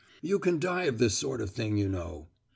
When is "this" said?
0.97-1.13